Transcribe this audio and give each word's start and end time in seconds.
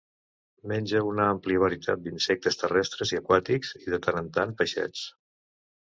Menja 0.71 1.01
una 1.09 1.27
àmplia 1.33 1.61
varietat 1.65 2.01
d'insectes 2.07 2.59
terrestres 2.63 3.13
i 3.15 3.19
aquàtics 3.23 3.77
i, 3.81 3.85
de 3.95 4.01
tant 4.07 4.19
en 4.23 4.33
tant, 4.39 4.57
peixets. 4.63 5.05